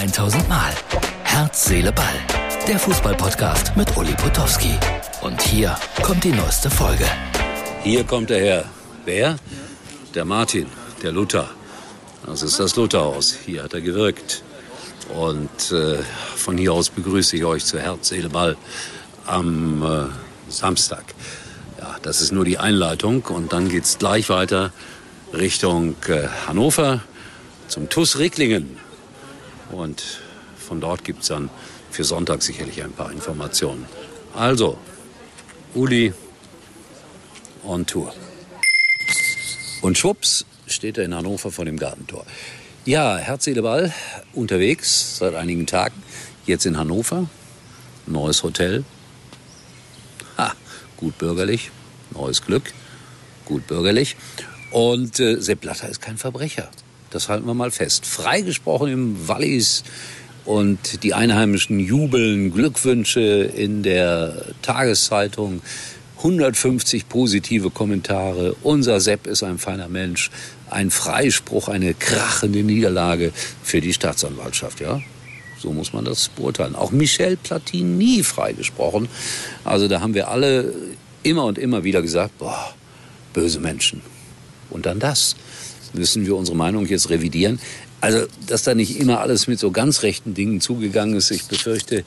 [0.00, 0.72] 1000 Mal.
[1.24, 2.14] Herz, Seele, Ball.
[2.66, 4.72] Der Fußballpodcast mit Uli Potowski.
[5.20, 7.04] Und hier kommt die neueste Folge.
[7.82, 8.64] Hier kommt der Herr.
[9.04, 9.36] Wer?
[10.14, 10.68] Der Martin,
[11.02, 11.50] der Luther.
[12.24, 13.36] Das ist das Lutherhaus.
[13.44, 14.42] Hier hat er gewirkt.
[15.14, 15.98] Und äh,
[16.34, 18.56] von hier aus begrüße ich euch zu Herz, Seele, Ball
[19.26, 21.04] am äh, Samstag.
[21.78, 24.72] Ja, das ist nur die Einleitung und dann geht's gleich weiter
[25.34, 27.00] Richtung äh, Hannover
[27.68, 28.78] zum TUS Ricklingen.
[29.72, 30.20] Und
[30.56, 31.50] von dort gibt's dann
[31.90, 33.86] für Sonntag sicherlich ein paar Informationen.
[34.34, 34.78] Also,
[35.74, 36.12] Uli
[37.64, 38.14] on Tour.
[39.82, 42.24] Und schwupps steht er in Hannover vor dem Gartentor.
[42.84, 43.92] Ja, Herz, Ball
[44.32, 46.02] unterwegs seit einigen Tagen.
[46.46, 47.28] Jetzt in Hannover.
[48.06, 48.84] Neues Hotel.
[50.38, 50.54] Ha,
[50.96, 51.70] gut bürgerlich.
[52.12, 52.72] Neues Glück.
[53.44, 54.16] Gut bürgerlich.
[54.70, 56.70] Und äh, Sepp Blatter ist kein Verbrecher.
[57.10, 58.06] Das halten wir mal fest.
[58.06, 59.82] Freigesprochen im Wallis
[60.44, 65.60] und die Einheimischen jubeln Glückwünsche in der Tageszeitung.
[66.18, 68.54] 150 positive Kommentare.
[68.62, 70.30] Unser Sepp ist ein feiner Mensch.
[70.68, 75.00] Ein Freispruch, eine krachende Niederlage für die Staatsanwaltschaft, ja?
[75.58, 76.74] So muss man das beurteilen.
[76.74, 79.08] Auch Michel Platini freigesprochen.
[79.64, 80.72] Also da haben wir alle
[81.22, 82.74] immer und immer wieder gesagt, boah,
[83.32, 84.00] böse Menschen.
[84.70, 85.36] Und dann das.
[85.92, 87.58] Müssen wir unsere Meinung jetzt revidieren?
[88.00, 92.04] Also, dass da nicht immer alles mit so ganz rechten Dingen zugegangen ist, ich befürchte,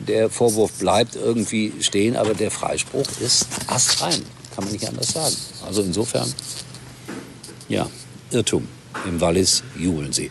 [0.00, 4.22] der Vorwurf bleibt irgendwie stehen, aber der Freispruch ist astrein.
[4.54, 5.36] Kann man nicht anders sagen.
[5.66, 6.30] Also insofern,
[7.68, 7.88] ja,
[8.30, 8.68] Irrtum.
[9.06, 10.30] Im Wallis jubeln sie.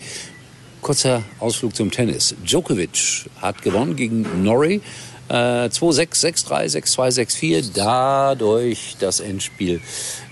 [0.81, 2.35] Kurzer Ausflug zum Tennis.
[2.45, 4.81] Djokovic hat gewonnen gegen Norrie.
[5.29, 7.71] Äh, 2-6, 6-3, 6-2, 6-4.
[7.73, 9.81] Dadurch das Endspiel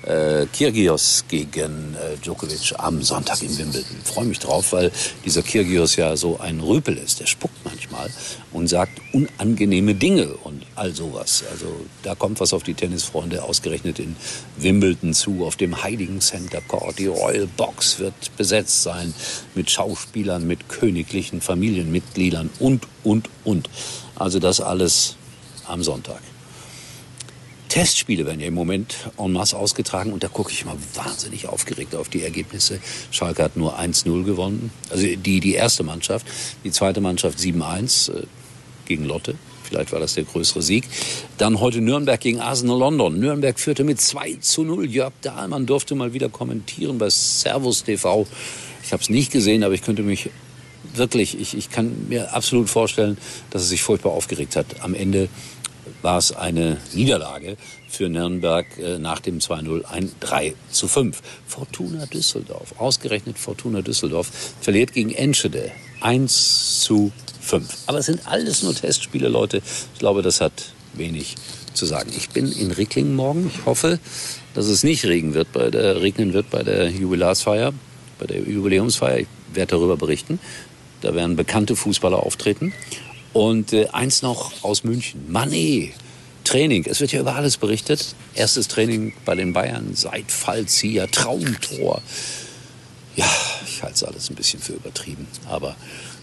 [0.03, 3.97] äh, Kyrgios gegen äh, Djokovic am Sonntag in Wimbledon.
[4.03, 4.91] Freue mich drauf, weil
[5.25, 7.19] dieser Kyrgios ja so ein Rüpel ist.
[7.19, 8.09] Der spuckt manchmal
[8.51, 11.43] und sagt unangenehme Dinge und all sowas.
[11.51, 14.15] Also da kommt was auf die Tennisfreunde ausgerechnet in
[14.57, 15.45] Wimbledon zu.
[15.45, 16.97] Auf dem Heiligen Center Court.
[16.97, 19.13] Die Royal Box wird besetzt sein
[19.55, 23.69] mit Schauspielern, mit königlichen Familienmitgliedern und, und, und.
[24.15, 25.15] Also das alles
[25.67, 26.21] am Sonntag.
[27.69, 31.93] Testspiele werden ja im Moment en masse ausgetragen und da gucke ich mal wahnsinnig aufgeregt
[31.93, 32.79] auf die Ergebnisse.
[33.11, 36.25] Schalke hat nur 1-0 gewonnen, also die, die erste Mannschaft.
[36.63, 38.23] Die zweite Mannschaft 7-1 äh,
[38.85, 39.35] gegen Lotte.
[39.69, 40.85] Vielleicht war das der größere Sieg.
[41.37, 43.19] Dann heute Nürnberg gegen Arsenal London.
[43.19, 44.89] Nürnberg führte mit 2 zu 0.
[44.89, 48.25] Jörg Dahlmann durfte mal wieder kommentieren bei Servus TV.
[48.83, 50.31] Ich habe es nicht gesehen, aber ich könnte mich
[50.95, 53.17] wirklich, ich, ich kann mir absolut vorstellen,
[53.51, 54.81] dass er sich furchtbar aufgeregt hat.
[54.81, 55.29] Am Ende
[56.01, 57.57] war es eine Niederlage
[57.87, 61.21] für Nürnberg äh, nach dem 2-0 ein 3 zu 5.
[61.45, 64.31] Fortuna Düsseldorf, ausgerechnet Fortuna Düsseldorf,
[64.61, 67.11] verliert gegen Enschede 1 zu
[67.49, 67.65] 5.
[67.87, 69.61] Aber es sind alles nur Testspiele, Leute.
[69.93, 70.53] Ich glaube, das hat
[70.93, 71.35] wenig
[71.73, 72.11] zu sagen.
[72.15, 73.51] Ich bin in Ricklingen morgen.
[73.53, 73.99] Ich hoffe,
[74.53, 77.73] dass es nicht regnen wird bei der, regnen wird bei der Jubilarsfeier,
[78.19, 79.19] bei der Jubiläumsfeier.
[79.19, 80.39] Ich werde darüber berichten.
[81.01, 82.73] Da werden bekannte Fußballer auftreten.
[83.33, 85.25] Und äh, eins noch aus München.
[85.31, 85.91] Mané.
[86.43, 86.85] Training.
[86.87, 88.15] Es wird ja über alles berichtet.
[88.33, 92.01] Erstes Training bei den Bayern seit Fallzieher, Traumtor.
[93.19, 93.25] Ja,
[93.65, 95.27] ich halte es alles ein bisschen für übertrieben.
[95.49, 95.75] Aber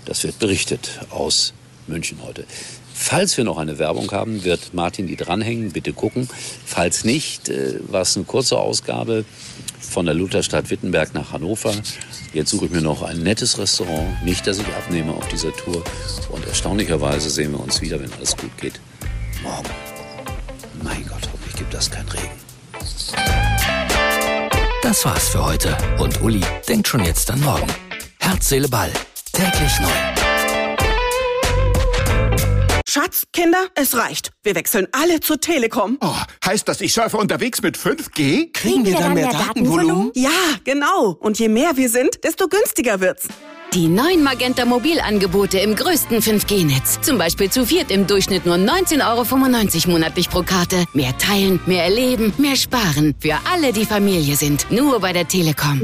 [0.07, 1.53] das wird berichtet aus
[1.87, 2.47] München heute.
[2.95, 5.73] Falls wir noch eine Werbung haben, wird Martin die dranhängen.
[5.73, 6.27] Bitte gucken.
[6.65, 9.27] Falls nicht, äh, war es eine kurze Ausgabe
[9.79, 11.75] von der Lutherstadt Wittenberg nach Hannover.
[12.33, 14.25] Jetzt suche ich mir noch ein nettes Restaurant.
[14.25, 15.85] Nicht, dass ich abnehme auf dieser Tour.
[16.31, 18.81] Und erstaunlicherweise sehen wir uns wieder, wenn alles gut geht.
[19.43, 19.69] Morgen.
[20.83, 22.46] Mein Gott, hoffentlich gibt das keinen Regen.
[24.97, 25.77] Das war's für heute.
[25.99, 27.67] Und Uli denkt schon jetzt an morgen.
[28.19, 28.91] Herz, Seele, Ball.
[29.31, 29.91] Täglich neu.
[32.89, 34.31] Schatz, Kinder, es reicht.
[34.43, 35.99] Wir wechseln alle zur Telekom.
[36.01, 38.55] Oh, heißt das, ich surfe unterwegs mit 5G?
[38.55, 40.13] Kriegen wir dann mehr Datenvolumen?
[40.15, 40.31] Ja,
[40.65, 41.11] genau.
[41.21, 43.29] Und je mehr wir sind, desto günstiger wird's.
[43.75, 47.01] Die neuen Magenta Mobilangebote im größten 5G-Netz.
[47.03, 50.85] Zum Beispiel zu viert im Durchschnitt nur 19,95 Euro monatlich pro Karte.
[50.95, 53.15] Mehr teilen, mehr erleben, mehr sparen.
[53.21, 54.71] Für alle, die Familie sind.
[54.71, 55.83] Nur bei der Telekom.